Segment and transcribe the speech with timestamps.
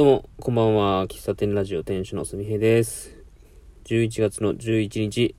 [0.00, 1.06] どうも、こんばんは。
[1.08, 3.14] 喫茶店ラジオ店主のすみへです。
[3.84, 5.34] 11月の11日、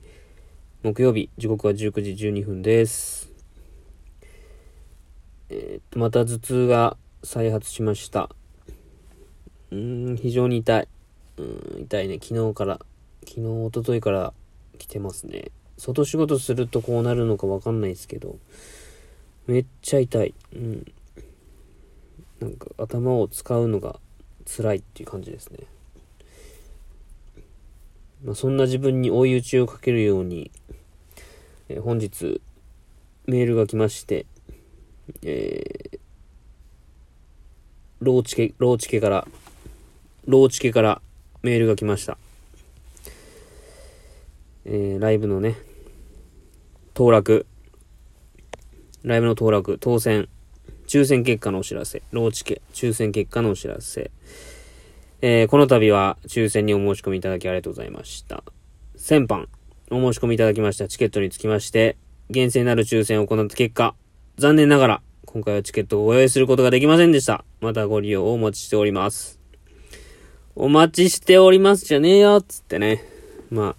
[0.83, 1.77] 木曜日、時刻は19
[2.15, 3.31] 時12分です。
[5.49, 8.29] えー、っと、また頭痛が再発しました。
[9.71, 10.87] うーん、非常に痛い。
[11.37, 12.19] うん、痛いね。
[12.21, 12.79] 昨日から、
[13.27, 14.31] 昨日、一昨日から
[14.77, 15.49] 来てますね。
[15.79, 18.37] 外仕事するとこうなるのかわかんないですけど、
[19.47, 20.35] めっちゃ痛い。
[20.53, 20.85] うん。
[22.39, 23.99] なんか頭を使うのが
[24.45, 25.59] 辛いっていう感じですね。
[28.23, 30.51] まあ、そんな自分に追い打ちをかけるように、
[31.69, 32.41] えー、本日
[33.25, 34.25] メールが来まして、
[35.23, 35.99] えー、
[37.99, 39.27] ローチケ、ローチケから、
[40.25, 41.01] ローチケから
[41.41, 42.17] メールが来ました。
[44.65, 45.57] えー、ライブのね、
[46.93, 47.47] 当落、
[49.03, 50.29] ライブの当落、当選、
[50.91, 54.11] 抽選結果のお知らせ、ローチケ、抽選結果のお知らせ、
[55.21, 58.43] えー、この度は抽選にお申し込みいただきありがとうございました。
[58.97, 59.47] 1000番、
[59.89, 61.95] お申し込みいただきましたチケットにつきまして、
[62.29, 63.95] 厳正なる抽選を行った結果、
[64.35, 67.45] 残念ながら、今回はチケットをご用意することができませんでした。
[67.61, 69.39] またご利用をお待ちしております。
[70.57, 73.05] お待ちしておりますじゃねえよつってね。
[73.49, 73.75] まあ、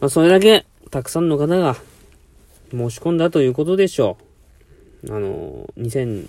[0.00, 1.76] まあ、それだけ、たくさんの方が
[2.72, 4.29] 申し込んだということでしょう。
[5.08, 6.26] あの、2021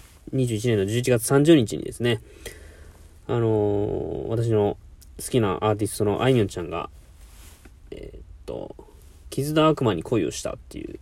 [0.69, 2.21] 年の11月30日にですね、
[3.27, 4.77] あの私の
[5.23, 6.89] 好きなアーティストのあいみょんちゃんが、
[7.91, 8.75] えー、っと、
[9.29, 10.99] 傷だ悪魔に恋をしたっていう、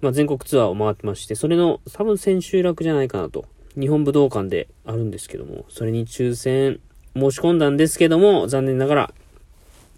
[0.00, 3.44] まあ、全国ツアーを回ってまして、それの多分千秋楽じゃないかなと、
[3.78, 6.80] 日本武道館であるんですけども、それに抽選
[7.14, 9.14] 申し込んだんですけども、残念ながら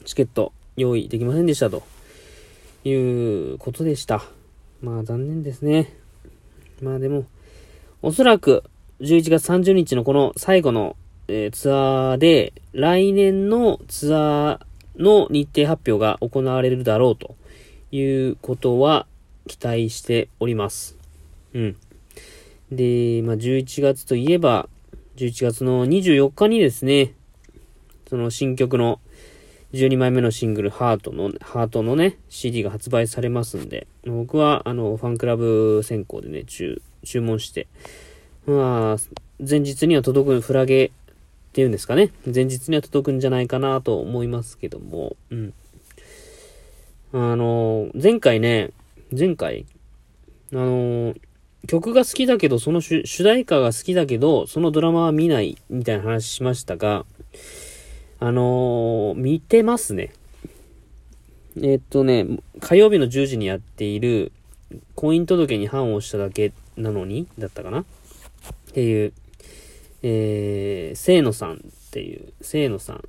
[0.05, 1.83] チケット用意できませんでしたと
[2.85, 4.38] いうことでした。
[4.81, 5.93] まあ残念ですね。
[6.81, 7.25] まあでも、
[8.01, 8.63] おそらく
[9.01, 17.35] 11月30日のこの最後の、えー、ツアーで、来年のツアーの日程発表が行われるだろうと
[17.91, 19.07] いうことは
[19.49, 20.97] 期待しております。
[21.55, 21.77] うん。
[22.71, 24.69] で、まあ11月といえば、
[25.17, 27.15] 11月の24日にですね、
[28.09, 29.01] その新曲の
[29.75, 37.67] 12枚目のシングル、ハートの、ハートのね、CD が発売されますんで、僕は、あの、ファンクラブ先行でね、注、注文して、
[38.47, 40.91] まあ、前日には届くフラゲっ
[41.53, 42.11] ていうんですかね。
[42.25, 45.53] 前日には届くんじゃないかなと思いますけども、うん。
[47.13, 48.71] あの、前回ね、
[49.17, 49.67] 前回、
[50.53, 51.15] あの、
[51.67, 57.05] 曲が好きだけど、その主題歌が好きだけど、そのドラマは見ないみたいな話しましたが、
[58.21, 60.13] あのー、見てますね。
[61.63, 62.27] え、っとね、
[62.61, 64.33] 火曜日の10時にやっている、
[64.95, 67.81] 婚姻届に判をしただけなのに、だったかな？
[67.81, 67.85] っ
[68.73, 69.13] ていう、
[70.03, 71.59] えー、清野さんっ
[71.91, 73.09] ていう、清野さん。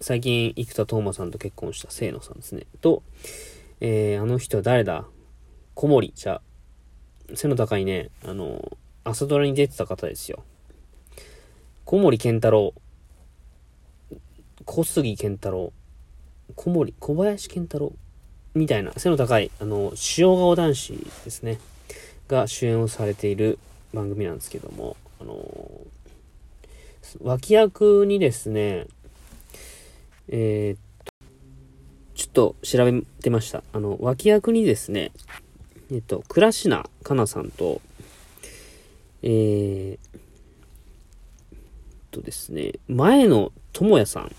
[0.00, 2.66] 最近、生田斗真さんと結婚した清野さんですね。
[2.80, 3.02] と、
[3.80, 5.06] えー、あの人は誰だ？
[5.74, 6.12] 小森。
[6.14, 6.40] じゃ
[7.34, 10.42] 背の高いね、あの、朝ドラに出てた方ですよ。
[11.84, 12.74] 小森健太郎。
[14.66, 15.72] 小杉健太郎、
[16.56, 17.92] 小森、小林健太郎、
[18.52, 20.92] みたいな背の高い、あの、塩顔男子
[21.24, 21.58] ですね、
[22.28, 23.58] が主演をされている
[23.94, 25.80] 番組なんですけども、あの、
[27.22, 28.86] 脇役にですね、
[30.28, 31.12] えー、っと、
[32.16, 33.62] ちょっと調べてました。
[33.72, 35.12] あの、脇役にですね、
[35.92, 37.80] えっと、倉科香奈さんと、
[39.22, 39.98] えー、
[42.10, 44.32] とですね、前野智也さん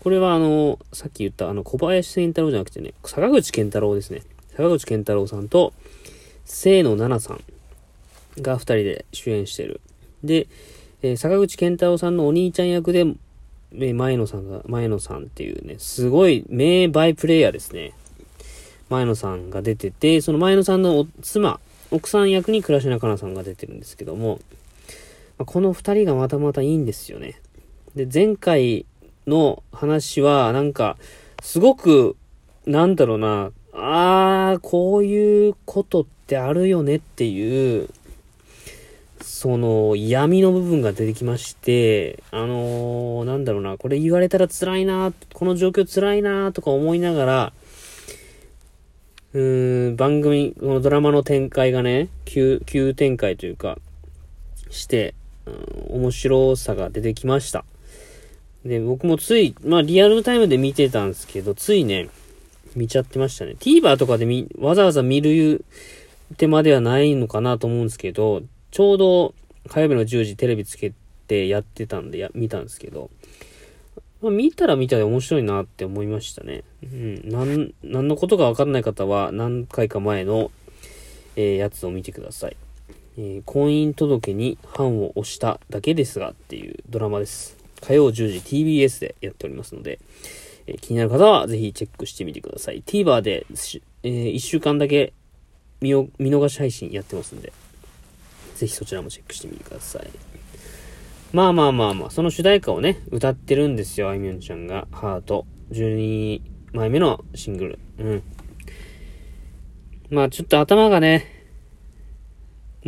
[0.00, 4.22] これはあの、さっき言ったあの、小林健太郎じゃなくてね、坂口健太郎ですね。
[4.56, 5.72] 坂口健太郎さんと、
[6.46, 9.80] 清野奈々さんが二人で主演してる。
[10.24, 10.48] で、
[11.02, 13.06] えー、坂口健太郎さんのお兄ちゃん役で、
[13.74, 17.92] え前野さんが、前野さんっていうね、すごい名バイプレイヤーですね。
[18.88, 24.40] 前野さんが出てて、その前野さんの妻、奥さん役に倉科香菜さんが出てるんですけども、
[25.36, 27.40] まこの二人がまたまたいいんですよね。
[27.94, 28.86] で、前回
[29.28, 30.96] の話は、なんか、
[31.42, 32.16] すごく、
[32.66, 37.88] なんだろうな、あー、こういうことってあるよねっていう、
[39.20, 47.52] その闇の部分が出てきまして、あのー、なんだろうな、これ言われたら辛いな、この状況辛いな、とか思いながら、
[49.34, 53.78] うーん、番組、このドラマの展開がね、急、急展開というか、
[54.70, 55.14] して、
[55.46, 57.64] うん、面白さが出てきました。
[58.64, 62.08] で、僕もつい、まあリアルタイムで見てたんですけど、ついね、
[62.76, 63.56] 見ちゃってましたね。
[63.58, 65.64] TVer とかで見、わざわざ見る
[66.36, 69.34] 手間ではないのかなと思うんですけど、ちょうど
[69.68, 70.92] 火曜日の10時テレビつけ
[71.26, 73.10] てやってたんでや、見たんですけど、
[74.20, 76.64] まあ、見たら見たで面白いなって思いましたね。
[76.82, 77.28] うん。
[77.28, 80.50] なん、何のことかわかんない方は何回か前の、
[81.36, 82.56] えー、やつを見てください。
[83.16, 87.57] えー、婚姻届に判を押しただけですがっていうドラマです。
[87.80, 89.98] 火曜10時 TBS でやっておりますので、
[90.66, 92.82] えー、気になる方はぜひチェックしてみてください。
[92.84, 93.46] TVer で、
[94.02, 95.12] えー、1週間だけ
[95.80, 97.52] 見見逃し配信やってますんで、
[98.56, 100.10] ぜひそちらもチェックしてみてください。
[101.32, 104.88] まあまあまあまあ、その主題歌をね、歌ってるんですよ、あいみょんちゃんが。
[104.90, 105.46] ハート。
[105.72, 106.40] 12
[106.72, 107.78] 枚目のシングル。
[107.98, 108.22] うん。
[110.10, 111.26] まあちょっと頭がね、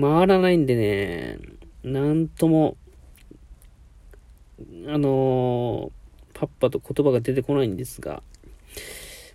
[0.01, 1.39] 回らないんでね、
[1.85, 2.77] なんとも、
[4.87, 5.93] あの、
[6.35, 8.23] パッパと言葉が出てこないんですが、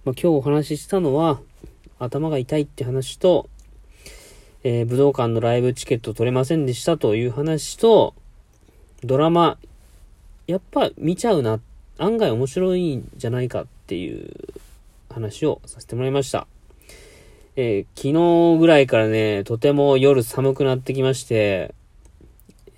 [0.04, 1.40] まあ今日お話ししたのは、
[2.00, 3.50] 頭が痛いって話と、
[4.64, 8.16] えー、武道館のライブチケット取れませんでしたという話と、
[9.04, 9.58] ドラマ、
[10.48, 11.60] やっぱ見ちゃうな、
[11.98, 14.34] 案外面白いんじゃないかっていう
[15.10, 16.48] 話をさせてもらいました。
[17.56, 21.74] えー、昨日ぐらいからね、とても夜寒くなってきまして、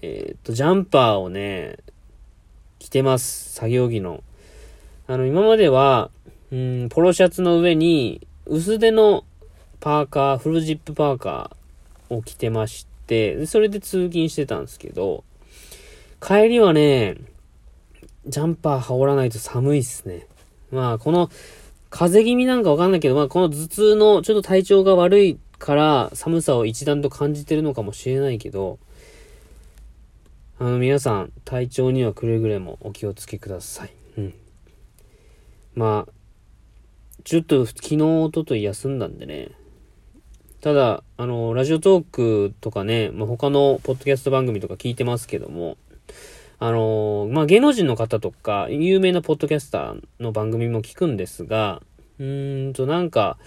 [0.02, 1.78] えっ、と、ジャンパーをね、
[2.88, 3.54] 着てます。
[3.54, 4.24] 作業着の。
[5.08, 6.10] あの、今までは、
[6.54, 9.26] うん、ポロシャツの上に、薄手の
[9.82, 15.26] パーカー、フルジップパーカーを着てまして、それで通勤してたんですけど、
[16.22, 17.18] 帰りはね、
[18.26, 20.26] ジャンパー羽織らないと寒いっすね。
[20.72, 21.30] まあ、この、
[21.90, 28.80] 風邪気味なんかわかんないけど、まあ、この頭痛のちょっと体調が悪いから寒さを一段と感じてるのかもしれないけど、
[30.60, 33.92] あの、皆さん、体調にはくれぐれもお気をつけください。
[34.18, 34.34] うん。
[35.76, 36.12] まあ、
[37.24, 39.52] ちょっと昨日、おととい休んだんでね。
[40.62, 45.78] ただ、あの、ラジオトークとかね、まあ、他のポッドキャスト番組とか聞いてますけども、
[46.58, 51.84] あの、まあ、芸能人の方とか、有名なポッドキャスターの番組も聞くんですが、
[52.18, 53.38] うーんと、なんか、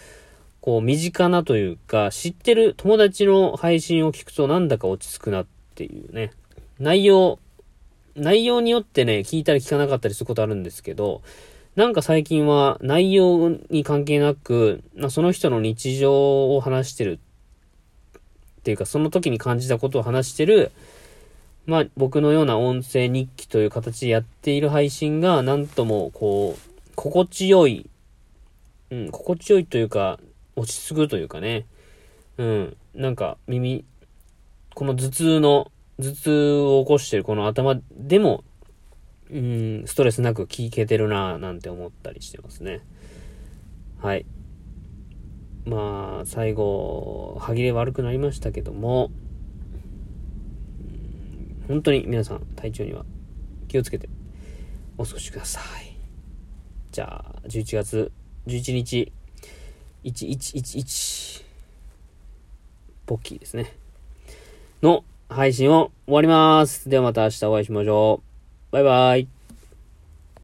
[0.61, 6.31] こう、身近なというか、知ってる友達の配信を聞くとなんだか落ち着くなっていうね。
[6.81, 7.39] 内容、
[8.17, 11.23] 内容によってね、聞いたり聞かなかったりすることあるんですけど、
[11.77, 17.21] なんか最近は内容に関係なく、まあその人の日常を話してる。
[18.61, 20.73] っていうか、その時に感じたことを話してる、
[21.67, 27.89] まあ僕のような音声日記という形でやっている配信がなんともこう、心地よい、
[28.91, 30.19] うん、心地よいというか、
[30.57, 31.67] 落ち着くというかね、
[32.39, 33.85] うん、なんか耳、
[34.75, 38.45] この頭痛の、頭痛を起こしてるこの頭でも、
[39.31, 42.81] うん、ストレスなく聞けてるなぁなんて思ったりしてますね。
[43.99, 44.27] はい。
[45.65, 49.11] まあ、最後、歯切れ悪くなりましたけども、
[51.69, 53.05] 本当に皆さん体調には
[53.69, 54.09] 気をつけて
[54.99, 55.97] お過ごしください。
[56.91, 58.11] じゃあ、11月
[58.47, 59.13] 11日、
[60.03, 61.45] 1111、
[63.07, 63.77] ポッキーですね。
[64.83, 66.89] の配信を終わります。
[66.89, 68.21] ではまた明日お会いしましょ
[68.71, 68.73] う。
[68.73, 69.40] バイバイ。